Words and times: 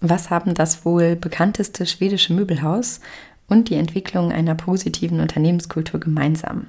Was 0.00 0.30
haben 0.30 0.54
das 0.54 0.84
wohl 0.84 1.16
bekannteste 1.16 1.84
schwedische 1.84 2.32
Möbelhaus 2.32 3.00
und 3.48 3.68
die 3.68 3.74
Entwicklung 3.74 4.30
einer 4.30 4.54
positiven 4.54 5.20
Unternehmenskultur 5.20 5.98
gemeinsam? 5.98 6.68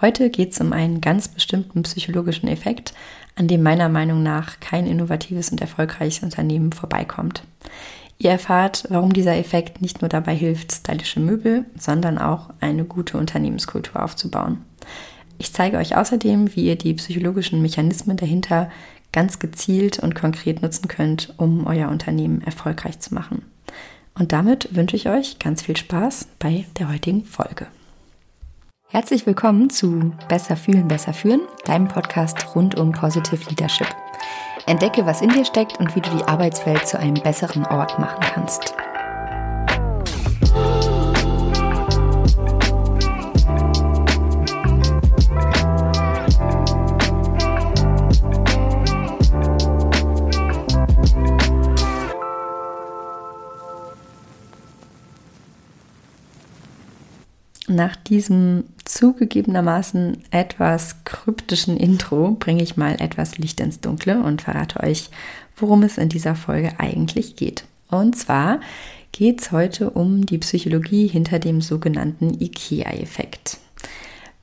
Heute 0.00 0.28
geht 0.30 0.52
es 0.52 0.60
um 0.60 0.72
einen 0.72 1.00
ganz 1.00 1.28
bestimmten 1.28 1.82
psychologischen 1.82 2.48
Effekt, 2.48 2.92
an 3.36 3.46
dem 3.46 3.62
meiner 3.62 3.88
Meinung 3.88 4.24
nach 4.24 4.58
kein 4.58 4.86
innovatives 4.86 5.50
und 5.50 5.60
erfolgreiches 5.60 6.24
Unternehmen 6.24 6.72
vorbeikommt. 6.72 7.44
Ihr 8.18 8.30
erfahrt, 8.30 8.84
warum 8.88 9.12
dieser 9.12 9.36
Effekt 9.36 9.80
nicht 9.80 10.00
nur 10.00 10.08
dabei 10.08 10.34
hilft, 10.34 10.72
stylische 10.72 11.20
Möbel, 11.20 11.64
sondern 11.78 12.18
auch 12.18 12.50
eine 12.60 12.84
gute 12.84 13.16
Unternehmenskultur 13.16 14.02
aufzubauen. 14.02 14.62
Ich 15.38 15.52
zeige 15.52 15.76
euch 15.78 15.96
außerdem, 15.96 16.54
wie 16.56 16.66
ihr 16.66 16.76
die 16.76 16.94
psychologischen 16.94 17.62
Mechanismen 17.62 18.16
dahinter 18.16 18.70
ganz 19.14 19.38
gezielt 19.38 20.00
und 20.00 20.14
konkret 20.14 20.60
nutzen 20.60 20.88
könnt, 20.88 21.32
um 21.38 21.66
euer 21.66 21.88
Unternehmen 21.88 22.42
erfolgreich 22.42 22.98
zu 22.98 23.14
machen. 23.14 23.42
Und 24.18 24.32
damit 24.32 24.74
wünsche 24.74 24.96
ich 24.96 25.08
euch 25.08 25.38
ganz 25.38 25.62
viel 25.62 25.76
Spaß 25.76 26.28
bei 26.38 26.66
der 26.78 26.92
heutigen 26.92 27.24
Folge. 27.24 27.68
Herzlich 28.88 29.24
willkommen 29.24 29.70
zu 29.70 30.12
Besser 30.28 30.56
fühlen, 30.56 30.88
besser 30.88 31.14
führen, 31.14 31.42
deinem 31.64 31.88
Podcast 31.88 32.54
rund 32.54 32.74
um 32.74 32.92
Positive 32.92 33.48
Leadership. 33.48 33.88
Entdecke, 34.66 35.06
was 35.06 35.20
in 35.20 35.30
dir 35.30 35.44
steckt 35.44 35.78
und 35.78 35.94
wie 35.94 36.00
du 36.00 36.10
die 36.10 36.24
Arbeitswelt 36.24 36.86
zu 36.86 36.98
einem 36.98 37.14
besseren 37.14 37.66
Ort 37.66 37.98
machen 37.98 38.20
kannst. 38.20 38.74
Nach 57.74 57.96
diesem 57.96 58.64
zugegebenermaßen 58.84 60.18
etwas 60.30 61.02
kryptischen 61.02 61.76
Intro 61.76 62.30
bringe 62.38 62.62
ich 62.62 62.76
mal 62.76 62.94
etwas 63.00 63.36
Licht 63.36 63.58
ins 63.58 63.80
Dunkle 63.80 64.22
und 64.22 64.42
verrate 64.42 64.80
euch, 64.80 65.10
worum 65.56 65.82
es 65.82 65.98
in 65.98 66.08
dieser 66.08 66.36
Folge 66.36 66.78
eigentlich 66.78 67.34
geht. 67.34 67.64
Und 67.90 68.16
zwar 68.16 68.60
geht 69.10 69.40
es 69.40 69.50
heute 69.50 69.90
um 69.90 70.24
die 70.24 70.38
Psychologie 70.38 71.08
hinter 71.08 71.40
dem 71.40 71.60
sogenannten 71.60 72.40
IKEA-Effekt. 72.40 73.58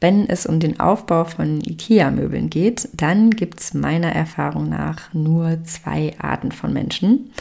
Wenn 0.02 0.28
es 0.28 0.46
um 0.46 0.59
den 0.59 0.82
Aufbau 0.82 1.24
von 1.24 1.62
IKEA-Möbeln 1.62 2.50
geht, 2.50 2.90
dann 2.94 3.30
gibt 3.30 3.62
es 3.62 3.74
meiner 3.74 4.12
Erfahrung 4.12 4.68
nach 4.68 5.14
nur 5.14 5.64
zwei 5.64 6.16
Arten 6.20 6.52
von 6.52 6.74
Menschen. 6.74 7.32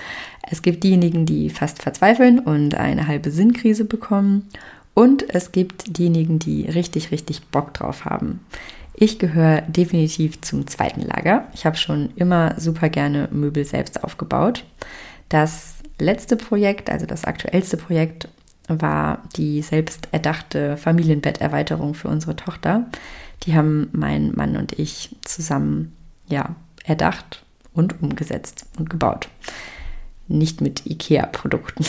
Es 0.48 0.62
gibt 0.62 0.84
diejenigen, 0.84 1.26
die 1.26 1.50
fast 1.50 1.82
verzweifeln 1.82 2.38
und 2.38 2.76
eine 2.76 3.08
halbe 3.08 3.32
Sinnkrise 3.32 3.84
bekommen 3.84 4.46
und 4.94 5.34
es 5.34 5.52
gibt 5.52 5.98
diejenigen, 5.98 6.38
die 6.38 6.66
richtig, 6.66 7.10
richtig 7.10 7.46
Bock 7.46 7.74
drauf 7.74 8.04
haben. 8.04 8.40
Ich 8.94 9.18
gehöre 9.18 9.62
definitiv 9.62 10.40
zum 10.42 10.66
zweiten 10.66 11.00
Lager. 11.00 11.48
Ich 11.54 11.64
habe 11.64 11.76
schon 11.76 12.10
immer 12.16 12.54
super 12.58 12.88
gerne 12.88 13.28
Möbel 13.30 13.64
selbst 13.64 14.04
aufgebaut. 14.04 14.64
Das 15.28 15.76
letzte 15.98 16.36
Projekt, 16.36 16.90
also 16.90 17.06
das 17.06 17.24
aktuellste 17.24 17.76
Projekt, 17.76 18.28
war 18.68 19.22
die 19.36 19.62
selbst 19.62 20.08
erdachte 20.12 20.76
Familienbetterweiterung 20.76 21.94
für 21.94 22.08
unsere 22.08 22.36
Tochter. 22.36 22.86
Die 23.44 23.56
haben 23.56 23.88
mein 23.92 24.32
Mann 24.34 24.56
und 24.56 24.78
ich 24.78 25.16
zusammen 25.22 25.96
ja, 26.28 26.54
erdacht 26.84 27.42
und 27.72 28.02
umgesetzt 28.02 28.66
und 28.78 28.90
gebaut. 28.90 29.28
Nicht 30.28 30.60
mit 30.60 30.86
IKEA-Produkten. 30.86 31.84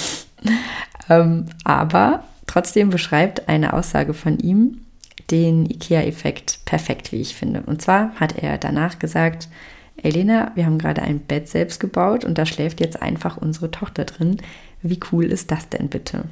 ähm, 1.10 1.48
aber 1.64 2.24
Trotzdem 2.52 2.90
beschreibt 2.90 3.48
eine 3.48 3.72
Aussage 3.72 4.14
von 4.14 4.38
ihm 4.38 4.82
den 5.30 5.66
IKEA-Effekt 5.66 6.60
perfekt, 6.66 7.14
wie 7.14 7.22
ich 7.22 7.34
finde. 7.34 7.62
Und 7.62 7.82
zwar 7.82 8.14
hat 8.16 8.38
er 8.38 8.58
danach 8.58 9.00
gesagt, 9.00 9.48
Elena, 9.96 10.52
wir 10.56 10.66
haben 10.66 10.78
gerade 10.78 11.02
ein 11.02 11.22
Bett 11.22 11.48
selbst 11.48 11.80
gebaut 11.80 12.26
und 12.26 12.38
da 12.38 12.46
schläft 12.46 12.82
jetzt 12.82 13.02
einfach 13.02 13.38
unsere 13.38 13.72
Tochter 13.72 14.04
drin. 14.04 14.36
Wie 14.82 15.00
cool 15.14 15.28
ist 15.28 15.50
das 15.50 15.70
denn 15.70 15.88
bitte? 15.88 16.26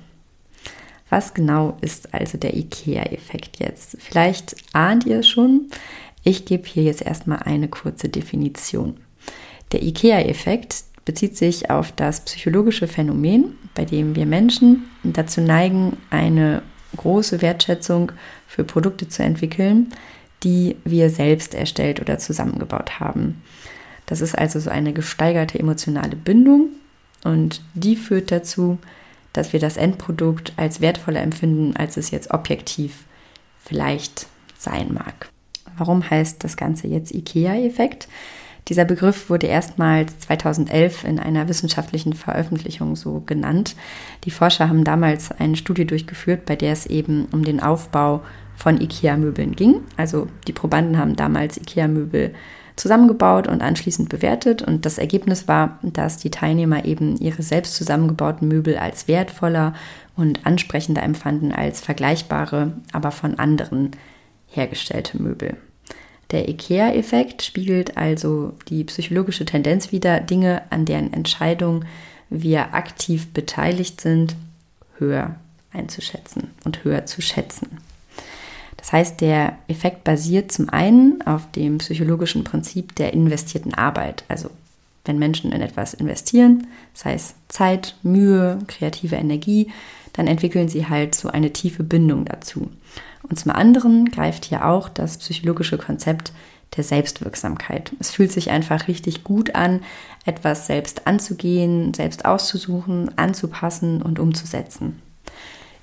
Was 1.09 1.33
genau 1.33 1.77
ist 1.79 2.13
also 2.13 2.37
der 2.37 2.53
IKEA-Effekt 2.53 3.59
jetzt? 3.61 3.95
Vielleicht 4.01 4.57
ahnt 4.73 5.05
ihr 5.05 5.19
es 5.19 5.27
schon. 5.29 5.69
Ich 6.25 6.43
gebe 6.43 6.67
hier 6.67 6.83
jetzt 6.83 7.01
erstmal 7.01 7.43
eine 7.43 7.69
kurze 7.69 8.09
Definition. 8.09 8.97
Der 9.71 9.83
IKEA-Effekt 9.83 10.83
bezieht 11.05 11.37
sich 11.37 11.69
auf 11.69 11.91
das 11.91 12.21
psychologische 12.21 12.87
Phänomen, 12.87 13.55
bei 13.73 13.85
dem 13.85 14.15
wir 14.15 14.25
Menschen 14.25 14.89
dazu 15.03 15.41
neigen, 15.41 15.97
eine 16.09 16.61
große 16.97 17.41
Wertschätzung 17.41 18.11
für 18.47 18.63
Produkte 18.63 19.07
zu 19.07 19.23
entwickeln, 19.23 19.93
die 20.43 20.77
wir 20.85 21.09
selbst 21.09 21.53
erstellt 21.53 21.99
oder 21.99 22.17
zusammengebaut 22.17 22.99
haben. 22.99 23.41
Das 24.05 24.21
ist 24.21 24.37
also 24.37 24.59
so 24.59 24.69
eine 24.69 24.93
gesteigerte 24.93 25.59
emotionale 25.59 26.15
Bindung 26.15 26.69
und 27.23 27.61
die 27.73 27.95
führt 27.95 28.31
dazu, 28.31 28.79
dass 29.33 29.53
wir 29.53 29.59
das 29.59 29.77
Endprodukt 29.77 30.53
als 30.57 30.81
wertvoller 30.81 31.21
empfinden, 31.21 31.75
als 31.75 31.97
es 31.97 32.09
jetzt 32.11 32.31
objektiv 32.31 33.03
vielleicht 33.63 34.25
sein 34.57 34.93
mag. 34.93 35.29
Warum 35.77 36.09
heißt 36.09 36.43
das 36.43 36.57
Ganze 36.57 36.87
jetzt 36.87 37.13
IKEA-Effekt? 37.13 38.07
Dieser 38.69 38.85
Begriff 38.85 39.31
wurde 39.31 39.47
erstmals 39.47 40.19
2011 40.19 41.03
in 41.03 41.19
einer 41.19 41.49
wissenschaftlichen 41.49 42.13
Veröffentlichung 42.13 42.95
so 42.95 43.23
genannt. 43.25 43.75
Die 44.25 44.31
Forscher 44.31 44.69
haben 44.69 44.83
damals 44.83 45.31
eine 45.31 45.55
Studie 45.55 45.85
durchgeführt, 45.85 46.45
bei 46.45 46.55
der 46.55 46.71
es 46.71 46.85
eben 46.85 47.25
um 47.31 47.43
den 47.43 47.59
Aufbau 47.59 48.21
von 48.55 48.79
IKEA-Möbeln 48.79 49.55
ging. 49.55 49.81
Also 49.97 50.27
die 50.47 50.53
Probanden 50.53 50.99
haben 50.99 51.15
damals 51.15 51.57
IKEA-Möbel 51.57 52.35
zusammengebaut 52.75 53.47
und 53.47 53.61
anschließend 53.61 54.07
bewertet. 54.07 54.61
Und 54.61 54.85
das 54.85 54.99
Ergebnis 54.99 55.47
war, 55.47 55.79
dass 55.81 56.17
die 56.17 56.31
Teilnehmer 56.31 56.85
eben 56.85 57.17
ihre 57.17 57.41
selbst 57.41 57.75
zusammengebauten 57.75 58.47
Möbel 58.47 58.77
als 58.77 59.07
wertvoller 59.07 59.73
und 60.15 60.45
ansprechender 60.45 61.01
empfanden 61.01 61.51
als 61.51 61.81
vergleichbare, 61.81 62.73
aber 62.93 63.09
von 63.09 63.39
anderen 63.39 63.91
hergestellte 64.47 65.21
Möbel. 65.21 65.57
Der 66.31 66.47
IKEA-Effekt 66.47 67.41
spiegelt 67.41 67.97
also 67.97 68.53
die 68.67 68.83
psychologische 68.83 69.45
Tendenz 69.45 69.91
wider, 69.91 70.19
Dinge, 70.19 70.61
an 70.69 70.85
deren 70.85 71.11
Entscheidung 71.11 71.85
wir 72.29 72.75
aktiv 72.75 73.27
beteiligt 73.33 73.99
sind, 74.01 74.35
höher 74.97 75.35
einzuschätzen 75.71 76.51
und 76.65 76.83
höher 76.83 77.05
zu 77.05 77.21
schätzen. 77.21 77.79
Das 78.77 78.93
heißt, 78.93 79.21
der 79.21 79.57
Effekt 79.67 80.03
basiert 80.03 80.51
zum 80.51 80.69
einen 80.69 81.21
auf 81.25 81.51
dem 81.51 81.79
psychologischen 81.79 82.43
Prinzip 82.43 82.95
der 82.95 83.13
investierten 83.13 83.73
Arbeit. 83.73 84.23
Also 84.27 84.49
wenn 85.05 85.19
Menschen 85.19 85.51
in 85.51 85.61
etwas 85.61 85.93
investieren, 85.93 86.67
sei 86.93 87.13
es 87.13 87.33
Zeit, 87.49 87.95
Mühe, 88.03 88.59
kreative 88.67 89.15
Energie, 89.15 89.71
dann 90.13 90.27
entwickeln 90.27 90.69
sie 90.69 90.87
halt 90.87 91.15
so 91.15 91.29
eine 91.29 91.51
tiefe 91.51 91.83
Bindung 91.83 92.25
dazu. 92.25 92.69
Und 93.29 93.37
zum 93.37 93.51
anderen 93.51 94.05
greift 94.09 94.45
hier 94.45 94.65
auch 94.65 94.89
das 94.89 95.17
psychologische 95.17 95.77
Konzept 95.77 96.33
der 96.75 96.83
Selbstwirksamkeit. 96.83 97.91
Es 97.99 98.11
fühlt 98.11 98.31
sich 98.31 98.51
einfach 98.51 98.87
richtig 98.87 99.23
gut 99.23 99.55
an, 99.55 99.81
etwas 100.25 100.67
selbst 100.67 101.07
anzugehen, 101.07 101.93
selbst 101.93 102.25
auszusuchen, 102.25 103.17
anzupassen 103.17 104.01
und 104.01 104.19
umzusetzen. 104.19 105.01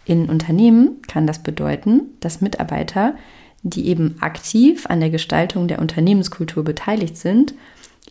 In 0.04 0.28
Unternehmen 0.28 1.02
kann 1.08 1.26
das 1.26 1.40
bedeuten, 1.40 2.02
dass 2.20 2.40
Mitarbeiter, 2.40 3.16
die 3.62 3.88
eben 3.88 4.16
aktiv 4.20 4.86
an 4.86 5.00
der 5.00 5.10
Gestaltung 5.10 5.66
der 5.66 5.80
Unternehmenskultur 5.80 6.62
beteiligt 6.62 7.16
sind, 7.16 7.54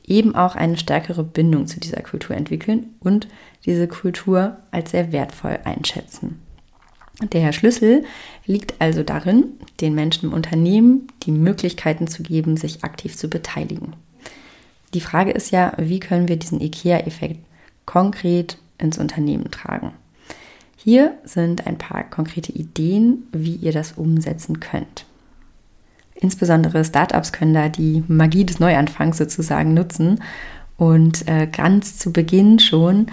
eben 0.06 0.35
auch 0.35 0.56
eine 0.56 0.78
stärkere 0.78 1.23
Bindung 1.23 1.67
zu 1.67 1.79
dieser 1.79 2.02
Kultur 2.02 2.35
entwickeln 2.35 2.96
und 3.00 3.28
diese 3.66 3.87
Kultur 3.87 4.58
als 4.72 4.91
sehr 4.91 5.14
wertvoll 5.14 5.59
einschätzen. 5.64 6.41
Der 7.22 7.53
Schlüssel 7.53 8.03
liegt 8.46 8.76
also 8.79 9.03
darin, 9.03 9.46
den 9.79 9.96
Menschen 9.96 10.29
im 10.29 10.34
Unternehmen 10.34 11.08
die 11.23 11.32
Möglichkeiten 11.32 12.08
zu 12.08 12.23
geben, 12.23 12.58
sich 12.58 12.84
aktiv 12.84 13.16
zu 13.16 13.29
beteiligen. 13.29 13.94
Die 14.94 15.02
Frage 15.02 15.32
ist 15.32 15.52
ja, 15.52 15.73
wie 15.78 16.00
können 16.00 16.28
wir 16.28 16.35
diesen 16.35 16.62
IKEA-Effekt 16.62 17.40
konkret 17.85 18.58
ins 18.78 18.97
Unternehmen 18.97 19.50
tragen? 19.52 19.94
Hier 20.78 21.17
sind 21.23 21.66
ein 21.67 21.78
paar 21.78 22.03
konkrete 22.03 22.52
Ideen, 22.52 23.28
wie 23.32 23.56
ihr 23.56 23.72
das 23.72 23.94
umsetzen 23.94 24.59
könnt. 24.59 25.06
Insbesondere 26.16 26.85
Startups 26.85 27.32
können 27.32 27.53
da 27.53 27.70
die 27.70 28.03
Magie 28.08 28.46
des 28.46 28.59
Neuanfangs 28.59 29.18
sozusagen 29.18 29.73
nutzen 29.73 30.22
und 30.78 31.28
äh, 31.28 31.47
ganz 31.47 31.97
zu 31.97 32.14
Beginn 32.14 32.59
schon 32.59 33.08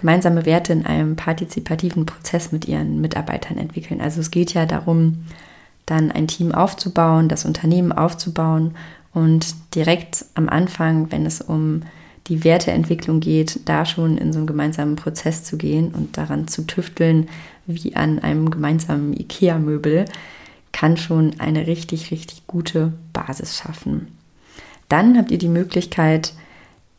gemeinsame 0.00 0.46
Werte 0.46 0.72
in 0.72 0.86
einem 0.86 1.16
partizipativen 1.16 2.06
Prozess 2.06 2.52
mit 2.52 2.66
ihren 2.66 3.00
Mitarbeitern 3.00 3.58
entwickeln. 3.58 4.00
Also 4.00 4.20
es 4.20 4.30
geht 4.30 4.54
ja 4.54 4.66
darum, 4.66 5.26
dann 5.86 6.10
ein 6.10 6.28
Team 6.28 6.52
aufzubauen, 6.52 7.28
das 7.28 7.44
Unternehmen 7.44 7.92
aufzubauen 7.92 8.74
und 9.12 9.54
direkt 9.74 10.24
am 10.34 10.48
Anfang, 10.48 11.10
wenn 11.10 11.26
es 11.26 11.40
um 11.40 11.82
die 12.28 12.44
Werteentwicklung 12.44 13.20
geht, 13.20 13.60
da 13.64 13.84
schon 13.84 14.16
in 14.16 14.32
so 14.32 14.38
einen 14.38 14.46
gemeinsamen 14.46 14.96
Prozess 14.96 15.42
zu 15.42 15.56
gehen 15.56 15.92
und 15.92 16.16
daran 16.16 16.46
zu 16.46 16.62
tüfteln, 16.62 17.28
wie 17.66 17.96
an 17.96 18.20
einem 18.20 18.50
gemeinsamen 18.50 19.12
IKEA-Möbel, 19.14 20.04
kann 20.72 20.96
schon 20.96 21.40
eine 21.40 21.66
richtig, 21.66 22.12
richtig 22.12 22.46
gute 22.46 22.92
Basis 23.12 23.58
schaffen. 23.58 24.08
Dann 24.88 25.18
habt 25.18 25.30
ihr 25.30 25.38
die 25.38 25.48
Möglichkeit, 25.48 26.32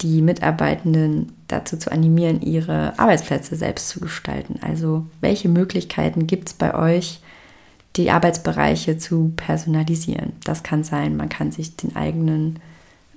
die 0.02 0.22
Mitarbeitenden 0.22 1.34
dazu 1.48 1.78
zu 1.78 1.92
animieren, 1.92 2.42
ihre 2.42 2.98
Arbeitsplätze 2.98 3.56
selbst 3.56 3.90
zu 3.90 4.00
gestalten. 4.00 4.60
Also 4.62 5.06
welche 5.20 5.50
Möglichkeiten 5.50 6.28
gibt 6.28 6.50
es 6.50 6.54
bei 6.54 6.74
euch, 6.74 7.20
die 7.96 8.10
Arbeitsbereiche 8.10 8.98
zu 8.98 9.34
personalisieren? 9.36 10.34
Das 10.44 10.64
kann 10.64 10.84
sein, 10.84 11.18
man 11.18 11.30
kann 11.30 11.52
sich 11.52 11.76
den 11.76 11.96
eigenen 11.96 12.60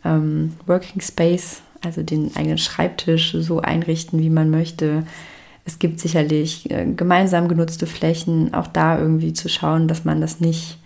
ähm, 0.05 0.55
Working 0.67 1.01
Space, 1.01 1.63
also 1.83 2.03
den 2.03 2.35
eigenen 2.37 2.59
Schreibtisch 2.59 3.37
so 3.39 3.61
einrichten, 3.61 4.19
wie 4.19 4.31
man 4.31 4.51
möchte. 4.51 5.05
Es 5.65 5.79
gibt 5.79 6.01
sicherlich 6.01 6.71
äh, 6.71 6.85
gemeinsam 6.85 7.49
genutzte 7.49 7.87
Flächen, 7.87 8.53
auch 8.53 8.67
da 8.67 8.99
irgendwie 8.99 9.33
zu 9.33 9.49
schauen, 9.49 9.89
dass 9.89 10.05
man 10.05 10.21
das 10.21 10.41
nicht 10.41 10.79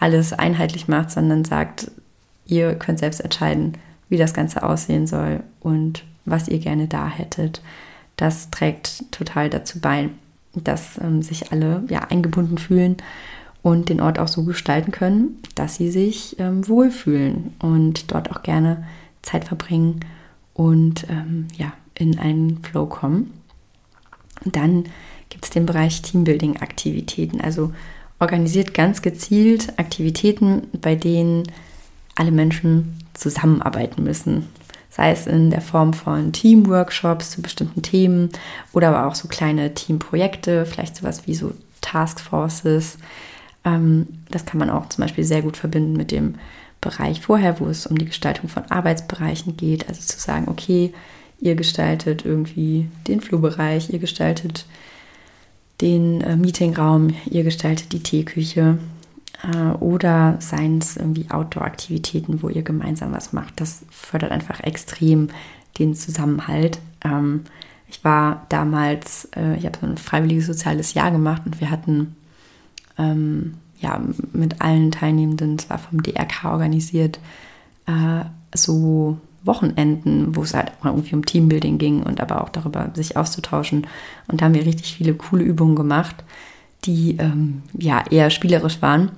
alles 0.00 0.32
einheitlich 0.32 0.88
macht, 0.88 1.10
sondern 1.10 1.44
sagt, 1.44 1.90
ihr 2.46 2.74
könnt 2.74 2.98
selbst 2.98 3.20
entscheiden, 3.20 3.74
wie 4.08 4.16
das 4.16 4.34
Ganze 4.34 4.62
aussehen 4.62 5.06
soll 5.06 5.42
und 5.60 6.04
was 6.24 6.48
ihr 6.48 6.58
gerne 6.58 6.88
da 6.88 7.08
hättet. 7.08 7.62
Das 8.16 8.50
trägt 8.50 9.10
total 9.12 9.50
dazu 9.50 9.80
bei, 9.80 10.10
dass 10.54 10.98
ähm, 10.98 11.22
sich 11.22 11.52
alle 11.52 11.84
ja, 11.88 12.00
eingebunden 12.00 12.58
fühlen 12.58 12.96
und 13.62 13.88
den 13.88 14.00
Ort 14.00 14.18
auch 14.18 14.28
so 14.28 14.44
gestalten 14.44 14.92
können, 14.92 15.38
dass 15.54 15.76
sie 15.76 15.90
sich 15.90 16.36
ähm, 16.38 16.66
wohlfühlen 16.68 17.54
und 17.60 18.10
dort 18.12 18.30
auch 18.30 18.42
gerne 18.42 18.84
Zeit 19.22 19.44
verbringen 19.44 20.00
und 20.54 21.06
ähm, 21.08 21.48
ja, 21.56 21.72
in 21.94 22.18
einen 22.18 22.62
Flow 22.62 22.86
kommen. 22.86 23.32
Dann 24.44 24.84
gibt 25.28 25.44
es 25.44 25.50
den 25.50 25.66
Bereich 25.66 26.02
Teambuilding-Aktivitäten. 26.02 27.40
Also 27.40 27.72
organisiert 28.18 28.74
ganz 28.74 29.02
gezielt 29.02 29.78
Aktivitäten, 29.78 30.68
bei 30.80 30.94
denen 30.94 31.44
alle 32.14 32.30
Menschen 32.30 32.96
zusammenarbeiten 33.18 34.02
müssen. 34.02 34.46
Sei 34.90 35.10
es 35.10 35.26
in 35.26 35.50
der 35.50 35.60
Form 35.60 35.92
von 35.92 36.32
Teamworkshops 36.32 37.30
zu 37.30 37.42
bestimmten 37.42 37.82
Themen 37.82 38.30
oder 38.72 38.88
aber 38.88 39.06
auch 39.06 39.14
so 39.14 39.28
kleine 39.28 39.74
Teamprojekte, 39.74 40.66
vielleicht 40.66 40.96
sowas 40.96 41.26
wie 41.26 41.34
so 41.34 41.52
Taskforces. 41.80 42.98
Ähm, 43.64 44.06
das 44.30 44.46
kann 44.46 44.58
man 44.58 44.70
auch 44.70 44.88
zum 44.88 45.02
Beispiel 45.02 45.24
sehr 45.24 45.42
gut 45.42 45.56
verbinden 45.56 45.92
mit 45.92 46.10
dem 46.10 46.36
Bereich 46.80 47.20
vorher, 47.20 47.60
wo 47.60 47.66
es 47.66 47.86
um 47.86 47.98
die 47.98 48.06
Gestaltung 48.06 48.48
von 48.48 48.64
Arbeitsbereichen 48.70 49.56
geht. 49.56 49.88
Also 49.88 50.00
zu 50.00 50.18
sagen, 50.18 50.48
okay, 50.48 50.92
ihr 51.40 51.54
gestaltet 51.54 52.24
irgendwie 52.24 52.88
den 53.06 53.20
Flurbereich, 53.20 53.90
ihr 53.90 53.98
gestaltet 53.98 54.66
den 55.80 56.20
äh, 56.22 56.36
Meetingraum, 56.36 57.14
ihr 57.30 57.44
gestaltet 57.44 57.92
die 57.92 58.02
Teeküche 58.02 58.78
oder 59.78 60.36
seien 60.40 60.78
es 60.78 60.96
irgendwie 60.96 61.30
Outdoor-Aktivitäten, 61.30 62.42
wo 62.42 62.48
ihr 62.48 62.62
gemeinsam 62.62 63.12
was 63.12 63.32
macht. 63.32 63.60
Das 63.60 63.84
fördert 63.90 64.32
einfach 64.32 64.60
extrem 64.60 65.28
den 65.78 65.94
Zusammenhalt. 65.94 66.80
Ähm, 67.04 67.44
ich 67.88 68.04
war 68.04 68.46
damals, 68.48 69.28
äh, 69.36 69.56
ich 69.56 69.64
habe 69.64 69.78
so 69.80 69.86
ein 69.86 69.96
freiwilliges 69.96 70.46
soziales 70.46 70.94
Jahr 70.94 71.10
gemacht 71.10 71.42
und 71.46 71.60
wir 71.60 71.70
hatten 71.70 72.16
ähm, 72.98 73.54
ja 73.80 74.00
mit 74.32 74.60
allen 74.60 74.90
Teilnehmenden, 74.90 75.56
es 75.56 75.70
war 75.70 75.78
vom 75.78 76.02
DRK 76.02 76.46
organisiert, 76.46 77.20
äh, 77.86 78.24
so 78.54 79.18
Wochenenden, 79.44 80.34
wo 80.34 80.42
es 80.42 80.52
halt 80.52 80.72
auch 80.80 80.86
irgendwie 80.86 81.14
um 81.14 81.24
Teambuilding 81.24 81.78
ging 81.78 82.02
und 82.02 82.20
aber 82.20 82.42
auch 82.42 82.48
darüber, 82.48 82.90
sich 82.94 83.16
auszutauschen. 83.16 83.86
Und 84.26 84.40
da 84.40 84.46
haben 84.46 84.54
wir 84.54 84.66
richtig 84.66 84.94
viele 84.94 85.14
coole 85.14 85.44
Übungen 85.44 85.76
gemacht, 85.76 86.16
die 86.84 87.16
ähm, 87.18 87.62
ja 87.72 88.04
eher 88.10 88.30
spielerisch 88.30 88.82
waren 88.82 89.12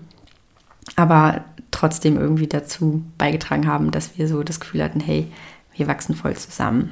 aber 0.97 1.45
trotzdem 1.71 2.17
irgendwie 2.19 2.47
dazu 2.47 3.03
beigetragen 3.17 3.67
haben, 3.67 3.91
dass 3.91 4.19
wir 4.19 4.29
so 4.29 4.43
das 4.43 4.61
Gefühl 4.61 4.83
hatten, 4.83 5.01
hey, 5.01 5.31
wir 5.75 5.87
wachsen 5.87 6.15
voll 6.15 6.37
zusammen. 6.37 6.91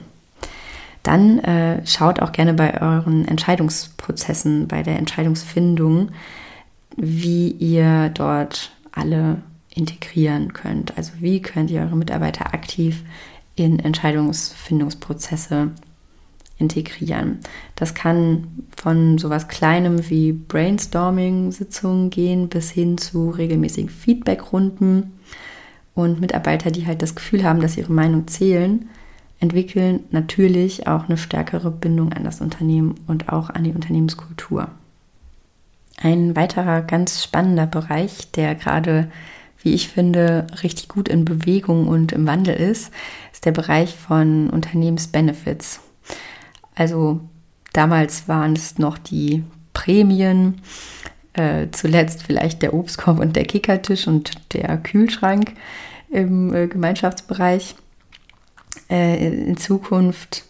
Dann 1.03 1.39
äh, 1.41 1.87
schaut 1.87 2.21
auch 2.21 2.33
gerne 2.33 2.55
bei 2.55 2.81
euren 2.81 3.27
Entscheidungsprozessen, 3.27 4.69
bei 4.69 4.83
der 4.83 4.99
Entscheidungsfindung, 4.99 6.11
wie 6.97 7.51
ihr 7.51 8.11
dort 8.11 8.73
alle 8.93 9.39
integrieren 9.75 10.53
könnt. 10.53 10.97
Also 10.97 11.13
wie 11.21 11.41
könnt 11.41 11.71
ihr 11.71 11.83
eure 11.83 11.97
Mitarbeiter 11.97 12.53
aktiv 12.53 13.05
in 13.55 13.79
Entscheidungsfindungsprozesse 13.79 15.71
integrieren. 16.59 17.39
Das 17.77 17.95
kann 17.95 18.49
von 18.77 19.19
sowas 19.19 19.49
Kleinem 19.49 20.09
wie 20.11 20.33
Brainstorming-Sitzungen 20.33 22.11
gehen 22.11 22.49
bis 22.49 22.71
hin 22.71 22.99
zu 22.99 23.31
regelmäßigen 23.31 23.91
Feedback-Runden. 23.91 25.13
Und 25.95 26.21
Mitarbeiter, 26.21 26.71
die 26.71 26.87
halt 26.87 27.03
das 27.03 27.15
Gefühl 27.15 27.43
haben, 27.45 27.61
dass 27.61 27.77
ihre 27.77 27.93
Meinung 27.93 28.29
zählen, 28.29 28.89
entwickeln 29.41 30.01
natürlich 30.11 30.87
auch 30.87 31.09
eine 31.09 31.17
stärkere 31.17 31.71
Bindung 31.71 32.13
an 32.13 32.25
das 32.25 32.41
Unternehmen 32.41 32.95
und 33.07 33.29
auch 33.33 33.51
an 33.51 33.65
die 33.65 33.73
Unternehmenskultur. 33.73 34.69
Ein 36.01 36.37
weiterer 36.37 36.83
ganz 36.83 37.23
spannender 37.23 37.67
Bereich, 37.67 38.31
der 38.31 38.55
gerade, 38.55 39.11
wie 39.63 39.75
ich 39.75 39.89
finde, 39.89 40.47
richtig 40.63 40.89
gut 40.89 41.09
in 41.09 41.25
Bewegung 41.25 41.89
und 41.89 42.13
im 42.13 42.27
Wandel 42.27 42.55
ist, 42.55 42.93
ist 43.33 43.45
der 43.45 43.53
Bereich 43.53 43.95
von 43.97 44.51
Unternehmensbenefits. 44.51 45.81
Also 46.79 47.21
damals 47.73 48.29
waren 48.29 48.53
es 48.53 48.79
noch 48.79 48.99
die 48.99 49.43
Prämien, 49.75 50.61
äh, 51.33 51.67
zuletzt 51.73 52.23
vielleicht 52.23 52.63
der 52.63 52.73
Obstkorb 52.73 53.19
und 53.19 53.35
der 53.35 53.45
Kickertisch 53.45 54.07
und 54.07 54.55
der 54.55 54.79
Kühlschrank 54.79 55.55
im 56.09 56.55
äh, 56.55 56.69
Gemeinschaftsbereich. 56.69 57.75
Äh, 58.89 59.27
in 59.27 59.57
Zukunft 59.57 60.45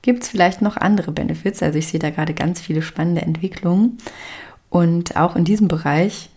gibt 0.00 0.22
es 0.22 0.30
vielleicht 0.30 0.62
noch 0.62 0.78
andere 0.78 1.12
Benefits. 1.12 1.62
Also 1.62 1.78
ich 1.78 1.88
sehe 1.88 2.00
da 2.00 2.08
gerade 2.08 2.32
ganz 2.32 2.62
viele 2.62 2.80
spannende 2.80 3.22
Entwicklungen. 3.22 3.98
Und 4.70 5.16
auch 5.16 5.36
in 5.36 5.44
diesem 5.44 5.68
Bereich, 5.68 6.30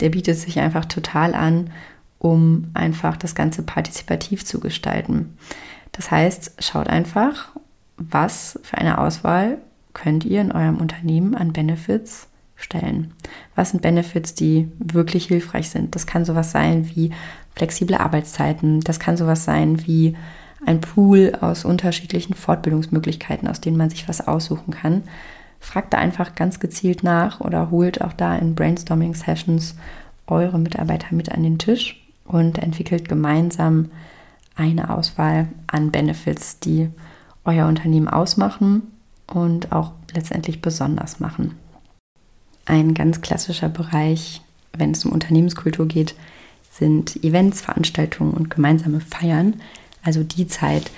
der 0.00 0.10
bietet 0.10 0.38
sich 0.38 0.58
einfach 0.58 0.84
total 0.84 1.34
an, 1.34 1.70
um 2.18 2.70
einfach 2.74 3.16
das 3.16 3.36
Ganze 3.36 3.62
partizipativ 3.62 4.44
zu 4.44 4.58
gestalten. 4.58 5.38
Das 5.92 6.10
heißt, 6.10 6.54
schaut 6.58 6.88
einfach, 6.88 7.50
was 7.98 8.58
für 8.62 8.78
eine 8.78 8.98
Auswahl 8.98 9.58
könnt 9.92 10.24
ihr 10.24 10.40
in 10.40 10.52
eurem 10.52 10.76
Unternehmen 10.76 11.34
an 11.34 11.52
Benefits 11.52 12.28
stellen? 12.56 13.12
Was 13.54 13.70
sind 13.70 13.82
Benefits, 13.82 14.34
die 14.34 14.68
wirklich 14.78 15.26
hilfreich 15.26 15.70
sind? 15.70 15.94
Das 15.94 16.06
kann 16.06 16.24
sowas 16.24 16.52
sein 16.52 16.88
wie 16.94 17.10
flexible 17.54 17.96
Arbeitszeiten, 17.96 18.80
das 18.80 19.00
kann 19.00 19.16
sowas 19.16 19.44
sein 19.44 19.86
wie 19.86 20.16
ein 20.64 20.80
Pool 20.80 21.32
aus 21.40 21.64
unterschiedlichen 21.64 22.34
Fortbildungsmöglichkeiten, 22.34 23.48
aus 23.48 23.60
denen 23.60 23.76
man 23.76 23.90
sich 23.90 24.08
was 24.08 24.26
aussuchen 24.26 24.72
kann. 24.72 25.02
Fragt 25.60 25.92
da 25.92 25.98
einfach 25.98 26.34
ganz 26.34 26.60
gezielt 26.60 27.02
nach 27.02 27.40
oder 27.40 27.70
holt 27.70 28.00
auch 28.00 28.12
da 28.12 28.36
in 28.36 28.54
Brainstorming-Sessions 28.54 29.76
eure 30.26 30.58
Mitarbeiter 30.58 31.14
mit 31.14 31.32
an 31.32 31.42
den 31.42 31.58
Tisch 31.58 32.04
und 32.24 32.58
entwickelt 32.58 33.08
gemeinsam 33.08 33.90
eine 34.54 34.90
Auswahl 34.90 35.48
an 35.66 35.90
Benefits, 35.90 36.58
die 36.60 36.90
euer 37.48 37.66
Unternehmen 37.66 38.08
ausmachen 38.08 38.82
und 39.26 39.72
auch 39.72 39.92
letztendlich 40.14 40.60
besonders 40.60 41.18
machen. 41.18 41.56
Ein 42.66 42.92
ganz 42.92 43.22
klassischer 43.22 43.70
Bereich, 43.70 44.42
wenn 44.76 44.90
es 44.90 45.04
um 45.04 45.12
Unternehmenskultur 45.12 45.88
geht, 45.88 46.14
sind 46.70 47.24
Events, 47.24 47.62
Veranstaltungen 47.62 48.32
und 48.32 48.50
gemeinsame 48.50 49.00
Feiern, 49.00 49.54
also 50.02 50.22
die 50.22 50.46
Zeit, 50.46 50.90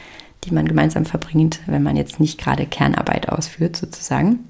die 0.45 0.53
man 0.53 0.67
gemeinsam 0.67 1.07
verbringt, 1.07 1.61
wenn 1.67 1.83
man 1.83 1.97
jetzt 1.97 2.19
nicht 2.19 2.41
gerade 2.41 2.67
Kernarbeit 2.67 3.29
ausführt, 3.29 3.77
sozusagen. 3.77 4.41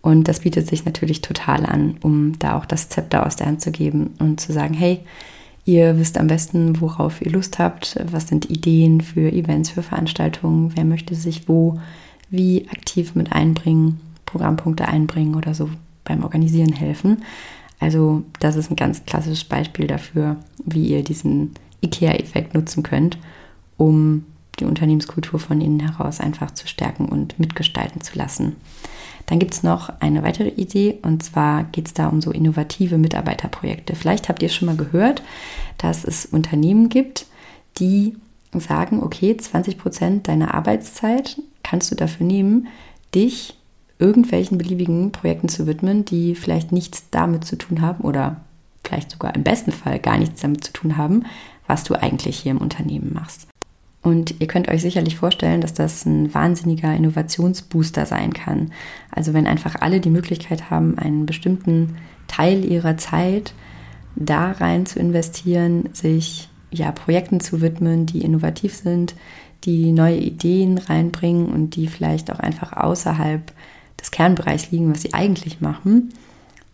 Und 0.00 0.28
das 0.28 0.40
bietet 0.40 0.66
sich 0.66 0.84
natürlich 0.84 1.20
total 1.20 1.66
an, 1.66 1.98
um 2.02 2.38
da 2.38 2.56
auch 2.56 2.66
das 2.66 2.88
Zepter 2.88 3.26
aus 3.26 3.36
der 3.36 3.46
Hand 3.46 3.60
zu 3.60 3.70
geben 3.70 4.14
und 4.18 4.40
zu 4.40 4.52
sagen, 4.52 4.74
hey, 4.74 5.04
Ihr 5.64 5.98
wisst 5.98 6.18
am 6.18 6.26
besten, 6.26 6.80
worauf 6.80 7.22
ihr 7.22 7.32
Lust 7.32 7.58
habt, 7.58 7.96
was 8.10 8.28
sind 8.28 8.50
Ideen 8.50 9.00
für 9.00 9.32
Events, 9.32 9.70
für 9.70 9.82
Veranstaltungen, 9.82 10.72
wer 10.76 10.84
möchte 10.84 11.14
sich 11.14 11.48
wo, 11.48 11.80
wie 12.28 12.68
aktiv 12.68 13.14
mit 13.14 13.32
einbringen, 13.32 14.00
Programmpunkte 14.26 14.86
einbringen 14.86 15.34
oder 15.34 15.54
so 15.54 15.70
beim 16.04 16.22
Organisieren 16.22 16.72
helfen. 16.72 17.22
Also 17.80 18.24
das 18.40 18.56
ist 18.56 18.70
ein 18.70 18.76
ganz 18.76 19.04
klassisches 19.06 19.44
Beispiel 19.44 19.86
dafür, 19.86 20.36
wie 20.64 20.86
ihr 20.86 21.02
diesen 21.02 21.52
IKEA-Effekt 21.82 22.54
nutzen 22.54 22.82
könnt, 22.82 23.18
um 23.76 24.24
die 24.58 24.64
Unternehmenskultur 24.64 25.40
von 25.40 25.60
innen 25.60 25.80
heraus 25.80 26.20
einfach 26.20 26.52
zu 26.52 26.68
stärken 26.68 27.06
und 27.06 27.38
mitgestalten 27.38 28.00
zu 28.02 28.16
lassen. 28.16 28.56
Dann 29.26 29.38
gibt 29.38 29.54
es 29.54 29.62
noch 29.62 29.90
eine 30.00 30.22
weitere 30.22 30.48
Idee 30.48 30.98
und 31.02 31.22
zwar 31.22 31.64
geht 31.64 31.86
es 31.86 31.94
da 31.94 32.08
um 32.08 32.20
so 32.20 32.30
innovative 32.30 32.98
Mitarbeiterprojekte. 32.98 33.96
Vielleicht 33.96 34.28
habt 34.28 34.42
ihr 34.42 34.48
schon 34.48 34.66
mal 34.66 34.76
gehört, 34.76 35.22
dass 35.78 36.04
es 36.04 36.26
Unternehmen 36.26 36.88
gibt, 36.88 37.26
die 37.78 38.16
sagen, 38.52 39.02
okay, 39.02 39.36
20 39.36 39.78
Prozent 39.78 40.28
deiner 40.28 40.54
Arbeitszeit 40.54 41.40
kannst 41.62 41.90
du 41.90 41.96
dafür 41.96 42.26
nehmen, 42.26 42.68
dich 43.14 43.54
irgendwelchen 43.98 44.58
beliebigen 44.58 45.12
Projekten 45.12 45.48
zu 45.48 45.66
widmen, 45.66 46.04
die 46.04 46.34
vielleicht 46.34 46.72
nichts 46.72 47.10
damit 47.10 47.44
zu 47.44 47.56
tun 47.56 47.80
haben 47.80 48.04
oder 48.04 48.40
vielleicht 48.84 49.12
sogar 49.12 49.34
im 49.34 49.44
besten 49.44 49.72
Fall 49.72 49.98
gar 49.98 50.18
nichts 50.18 50.42
damit 50.42 50.62
zu 50.64 50.72
tun 50.72 50.96
haben, 50.96 51.24
was 51.66 51.84
du 51.84 51.94
eigentlich 51.94 52.38
hier 52.38 52.52
im 52.52 52.58
Unternehmen 52.58 53.12
machst. 53.14 53.48
Und 54.04 54.34
ihr 54.38 54.46
könnt 54.46 54.68
euch 54.68 54.82
sicherlich 54.82 55.16
vorstellen, 55.16 55.62
dass 55.62 55.72
das 55.72 56.04
ein 56.04 56.32
wahnsinniger 56.34 56.94
Innovationsbooster 56.94 58.04
sein 58.04 58.34
kann. 58.34 58.70
Also 59.10 59.32
wenn 59.32 59.46
einfach 59.46 59.76
alle 59.80 59.98
die 59.98 60.10
Möglichkeit 60.10 60.68
haben, 60.70 60.98
einen 60.98 61.24
bestimmten 61.24 61.96
Teil 62.28 62.66
ihrer 62.70 62.98
Zeit 62.98 63.54
da 64.14 64.52
rein 64.52 64.84
zu 64.84 65.00
investieren, 65.00 65.88
sich 65.94 66.50
ja 66.70 66.92
Projekten 66.92 67.40
zu 67.40 67.62
widmen, 67.62 68.04
die 68.04 68.20
innovativ 68.20 68.74
sind, 68.74 69.14
die 69.64 69.90
neue 69.90 70.18
Ideen 70.18 70.76
reinbringen 70.76 71.46
und 71.46 71.74
die 71.74 71.86
vielleicht 71.86 72.30
auch 72.30 72.40
einfach 72.40 72.74
außerhalb 72.74 73.52
des 73.98 74.10
Kernbereichs 74.10 74.70
liegen, 74.70 74.92
was 74.92 75.00
sie 75.00 75.14
eigentlich 75.14 75.62
machen, 75.62 76.10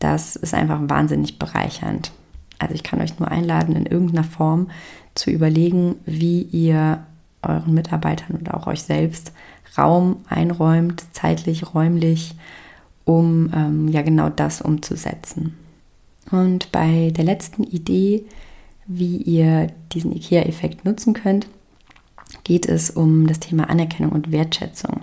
das 0.00 0.34
ist 0.34 0.52
einfach 0.52 0.80
wahnsinnig 0.82 1.38
bereichernd. 1.38 2.10
Also 2.58 2.74
ich 2.74 2.82
kann 2.82 3.00
euch 3.00 3.20
nur 3.20 3.30
einladen, 3.30 3.76
in 3.76 3.86
irgendeiner 3.86 4.24
Form 4.24 4.68
zu 5.14 5.30
überlegen, 5.30 5.94
wie 6.06 6.42
ihr 6.42 7.04
euren 7.42 7.74
Mitarbeitern 7.74 8.36
und 8.36 8.52
auch 8.52 8.66
euch 8.66 8.82
selbst 8.82 9.32
Raum 9.76 10.16
einräumt, 10.28 11.04
zeitlich, 11.12 11.74
räumlich, 11.74 12.34
um 13.04 13.50
ähm, 13.54 13.88
ja 13.88 14.02
genau 14.02 14.28
das 14.28 14.60
umzusetzen. 14.60 15.56
Und 16.30 16.70
bei 16.72 17.12
der 17.16 17.24
letzten 17.24 17.64
Idee, 17.64 18.24
wie 18.86 19.16
ihr 19.16 19.68
diesen 19.92 20.12
IKEA-Effekt 20.12 20.84
nutzen 20.84 21.14
könnt, 21.14 21.46
geht 22.44 22.66
es 22.66 22.90
um 22.90 23.26
das 23.26 23.40
Thema 23.40 23.68
Anerkennung 23.70 24.12
und 24.12 24.32
Wertschätzung. 24.32 25.02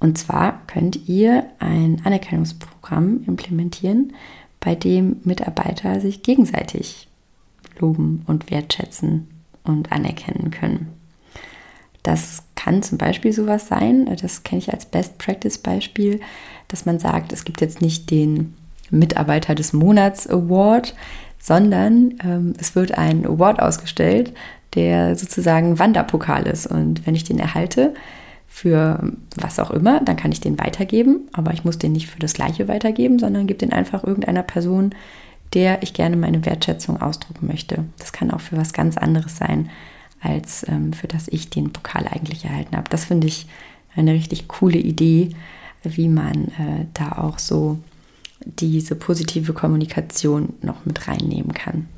Und 0.00 0.16
zwar 0.18 0.66
könnt 0.66 1.08
ihr 1.08 1.44
ein 1.58 2.00
Anerkennungsprogramm 2.04 3.24
implementieren, 3.26 4.14
bei 4.58 4.74
dem 4.74 5.16
Mitarbeiter 5.24 6.00
sich 6.00 6.22
gegenseitig 6.22 7.08
loben 7.78 8.22
und 8.26 8.50
wertschätzen 8.50 9.28
und 9.64 9.92
anerkennen 9.92 10.50
können. 10.50 10.99
Das 12.02 12.42
kann 12.56 12.82
zum 12.82 12.98
Beispiel 12.98 13.32
sowas 13.32 13.68
sein, 13.68 14.14
das 14.20 14.42
kenne 14.42 14.60
ich 14.60 14.72
als 14.72 14.86
Best 14.86 15.18
Practice 15.18 15.58
Beispiel, 15.58 16.20
dass 16.68 16.86
man 16.86 16.98
sagt, 16.98 17.32
es 17.32 17.44
gibt 17.44 17.60
jetzt 17.60 17.80
nicht 17.82 18.10
den 18.10 18.54
Mitarbeiter 18.90 19.54
des 19.54 19.72
Monats 19.72 20.28
Award, 20.28 20.94
sondern 21.38 22.14
ähm, 22.22 22.54
es 22.58 22.74
wird 22.74 22.96
ein 22.96 23.26
Award 23.26 23.60
ausgestellt, 23.60 24.32
der 24.74 25.16
sozusagen 25.16 25.78
Wanderpokal 25.78 26.46
ist. 26.46 26.66
Und 26.66 27.06
wenn 27.06 27.14
ich 27.14 27.24
den 27.24 27.38
erhalte, 27.38 27.94
für 28.52 29.12
was 29.36 29.60
auch 29.60 29.70
immer, 29.70 30.00
dann 30.00 30.16
kann 30.16 30.32
ich 30.32 30.40
den 30.40 30.58
weitergeben, 30.58 31.28
aber 31.32 31.54
ich 31.54 31.64
muss 31.64 31.78
den 31.78 31.92
nicht 31.92 32.08
für 32.08 32.18
das 32.18 32.34
gleiche 32.34 32.66
weitergeben, 32.66 33.20
sondern 33.20 33.46
gebe 33.46 33.60
den 33.60 33.72
einfach 33.72 34.02
irgendeiner 34.02 34.42
Person, 34.42 34.90
der 35.54 35.82
ich 35.84 35.94
gerne 35.94 36.16
meine 36.16 36.44
Wertschätzung 36.44 37.00
ausdrucken 37.00 37.46
möchte. 37.46 37.84
Das 37.98 38.12
kann 38.12 38.32
auch 38.32 38.40
für 38.40 38.56
was 38.56 38.72
ganz 38.72 38.98
anderes 38.98 39.36
sein, 39.36 39.70
als 40.20 40.66
ähm, 40.68 40.92
für 40.92 41.08
das 41.08 41.28
ich 41.28 41.50
den 41.50 41.72
Pokal 41.72 42.06
eigentlich 42.06 42.44
erhalten 42.44 42.76
habe. 42.76 42.90
Das 42.90 43.04
finde 43.04 43.26
ich 43.26 43.46
eine 43.94 44.12
richtig 44.12 44.48
coole 44.48 44.78
Idee, 44.78 45.30
wie 45.82 46.08
man 46.08 46.48
äh, 46.48 46.86
da 46.94 47.12
auch 47.12 47.38
so 47.38 47.78
diese 48.44 48.94
positive 48.94 49.52
Kommunikation 49.52 50.54
noch 50.62 50.84
mit 50.84 51.08
reinnehmen 51.08 51.52
kann. 51.52 51.88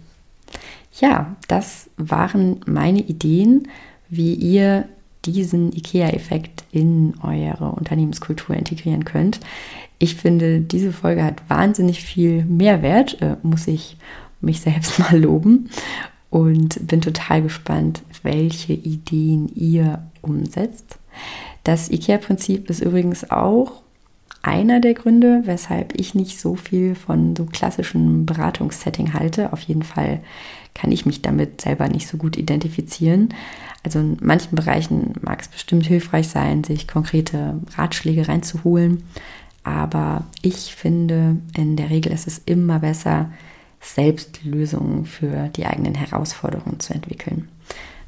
Ja, 1.01 1.37
das 1.49 1.89
waren 1.97 2.61
meine 2.67 3.01
Ideen, 3.01 3.69
wie 4.09 4.35
ihr 4.35 4.89
diesen 5.25 5.73
IKEA-Effekt 5.73 6.65
in 6.73 7.15
eure 7.23 7.73
Unternehmenskultur 7.73 8.57
integrieren 8.57 9.05
könnt. 9.05 9.41
Ich 9.99 10.17
finde, 10.17 10.61
diese 10.61 10.93
Folge 10.93 11.23
hat 11.23 11.49
wahnsinnig 11.49 12.03
viel 12.03 12.45
Mehrwert, 12.45 13.23
äh, 13.23 13.37
muss 13.43 13.69
ich 13.69 13.97
mich 14.41 14.61
selbst 14.61 14.99
mal 14.99 15.19
loben 15.19 15.71
und 16.29 16.87
bin 16.87 17.01
total 17.01 17.43
gespannt, 17.43 18.03
welche 18.23 18.73
Ideen 18.73 19.49
ihr 19.55 20.03
umsetzt. 20.21 20.99
Das 21.65 21.91
IKEA-Prinzip 21.91 22.71
ist 22.71 22.81
übrigens 22.81 23.31
auch 23.31 23.83
einer 24.43 24.81
der 24.81 24.95
Gründe, 24.95 25.43
weshalb 25.45 25.99
ich 25.99 26.15
nicht 26.15 26.41
so 26.41 26.57
viel 26.57 26.95
von 26.97 27.37
so 27.37 27.45
klassischen 27.45 28.27
Beratungssetting 28.27 29.15
halte. 29.15 29.53
Auf 29.53 29.61
jeden 29.61 29.85
Fall 29.85 30.21
kann 30.75 30.91
ich 30.91 31.07
mich 31.07 31.23
damit 31.23 31.61
selber 31.61 31.89
nicht 31.89 32.09
so 32.09 32.17
gut 32.17 32.37
identifizieren. 32.37 33.29
Also 33.85 34.01
in 34.01 34.17
manchen 34.21 34.57
Bereichen 34.57 35.15
mag 35.21 35.43
es 35.43 35.49
bestimmt 35.49 35.87
hilfreich 35.87 36.29
sein, 36.29 36.65
sich 36.65 36.89
konkrete 36.89 37.61
Ratschläge 37.77 38.27
reinzuholen. 38.27 39.05
Aber 39.65 40.25
ich 40.41 40.75
finde, 40.75 41.37
in 41.57 41.77
der 41.77 41.91
Regel 41.91 42.13
ist 42.13 42.27
es 42.27 42.39
immer 42.45 42.81
besser, 42.81 43.31
selbst 43.81 44.45
Lösungen 44.45 45.07
für 45.07 45.49
die 45.51 45.67
eigenen 45.67 45.95
Herausforderungen 45.95 46.81
zu 46.81 46.95
entwickeln. 46.95 47.49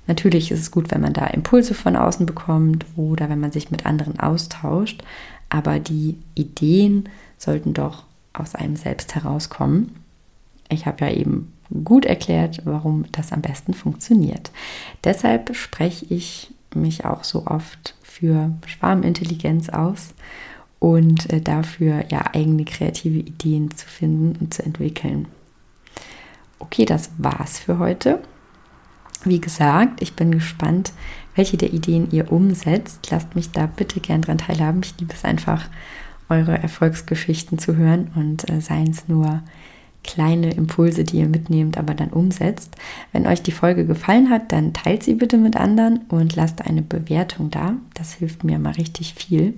Natürlich 0.07 0.51
ist 0.51 0.61
es 0.61 0.71
gut, 0.71 0.91
wenn 0.91 1.01
man 1.01 1.13
da 1.13 1.27
Impulse 1.27 1.75
von 1.75 1.97
außen 1.97 2.27
bekommt 2.27 2.85
oder 2.97 3.29
wenn 3.29 3.41
man 3.41 3.53
sich 3.53 3.71
mit 3.71 3.87
anderen 3.87 4.21
austauscht, 4.21 5.03
aber 5.49 5.79
die 5.79 6.19
Ideen 6.35 7.09
sollten 7.39 7.75
doch 7.75 8.05
aus 8.33 8.55
einem 8.55 8.77
selbst 8.77 9.15
herauskommen. 9.15 9.95
Ich 10.69 10.87
habe 10.87 11.07
ja 11.07 11.13
eben 11.13 11.53
gut 11.85 12.05
erklärt, 12.05 12.61
warum 12.65 13.07
das 13.13 13.33
am 13.33 13.41
besten 13.41 13.73
funktioniert. 13.75 14.51
Deshalb 15.05 15.55
spreche 15.57 16.07
ich 16.09 16.53
mich 16.75 17.05
auch 17.05 17.25
so 17.25 17.47
oft 17.47 17.95
für 18.03 18.51
Schwarmintelligenz 18.67 19.69
aus 19.69 20.15
und 20.81 21.33
äh, 21.33 21.41
dafür 21.41 22.05
ja 22.11 22.35
eigene 22.35 22.65
kreative 22.65 23.19
Ideen 23.19 23.71
zu 23.71 23.87
finden 23.87 24.37
und 24.41 24.53
zu 24.53 24.63
entwickeln. 24.65 25.29
Okay, 26.59 26.85
das 26.85 27.11
war's 27.19 27.59
für 27.59 27.79
heute. 27.79 28.21
Wie 29.25 29.41
gesagt, 29.41 30.03
ich 30.03 30.15
bin 30.15 30.33
gespannt, 30.33 30.93
welche 31.35 31.57
der 31.57 31.73
Ideen 31.73 32.11
ihr 32.11 32.31
umsetzt. 32.31 33.11
Lasst 33.11 33.35
mich 33.35 33.51
da 33.51 33.67
bitte 33.67 34.01
gern 34.01 34.23
dran 34.23 34.39
teilhaben. 34.39 34.83
Ich 34.85 34.95
liebe 34.99 35.15
es 35.15 35.25
einfach, 35.25 35.69
eure 36.29 36.59
Erfolgsgeschichten 36.59 37.59
zu 37.59 37.77
hören 37.77 38.11
und 38.15 38.49
äh, 38.51 38.61
seien 38.61 38.91
es 38.91 39.09
nur 39.09 39.43
kleine 40.03 40.53
Impulse, 40.53 41.05
die 41.05 41.19
ihr 41.19 41.29
mitnehmt, 41.29 41.79
aber 41.79 41.95
dann 41.95 42.11
umsetzt. 42.11 42.77
Wenn 43.13 43.27
euch 43.27 43.43
die 43.43 43.53
Folge 43.53 43.87
gefallen 43.87 44.31
hat, 44.31 44.53
dann 44.53 44.73
teilt 44.73 45.03
sie 45.03 45.15
bitte 45.15 45.39
mit 45.39 45.57
anderen 45.57 46.01
und 46.09 46.37
lasst 46.37 46.63
eine 46.63 46.83
Bewertung 46.83 47.51
da. 47.51 47.75
Das 47.95 48.15
hilft 48.15 48.45
mir 48.45 48.59
mal 48.59 48.75
richtig 48.75 49.15
viel. 49.15 49.55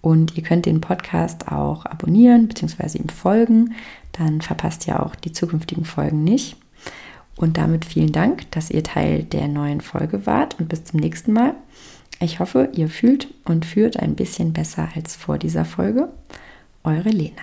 Und 0.00 0.36
ihr 0.36 0.42
könnt 0.42 0.66
den 0.66 0.80
Podcast 0.80 1.50
auch 1.52 1.84
abonnieren 1.84 2.48
bzw. 2.48 2.98
ihm 2.98 3.08
folgen. 3.08 3.74
Dann 4.12 4.40
verpasst 4.40 4.86
ihr 4.86 5.04
auch 5.04 5.14
die 5.14 5.32
zukünftigen 5.32 5.84
Folgen 5.84 6.24
nicht. 6.24 6.56
Und 7.38 7.56
damit 7.56 7.84
vielen 7.84 8.10
Dank, 8.10 8.50
dass 8.50 8.68
ihr 8.68 8.82
Teil 8.82 9.22
der 9.22 9.46
neuen 9.46 9.80
Folge 9.80 10.26
wart 10.26 10.58
und 10.58 10.68
bis 10.68 10.82
zum 10.82 10.98
nächsten 10.98 11.32
Mal. 11.32 11.54
Ich 12.18 12.40
hoffe, 12.40 12.68
ihr 12.72 12.88
fühlt 12.88 13.32
und 13.44 13.64
führt 13.64 13.96
ein 13.96 14.16
bisschen 14.16 14.52
besser 14.52 14.88
als 14.96 15.14
vor 15.14 15.38
dieser 15.38 15.64
Folge. 15.64 16.08
Eure 16.82 17.10
Lena. 17.10 17.42